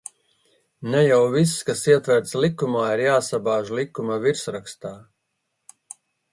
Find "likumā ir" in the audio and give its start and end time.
2.45-3.03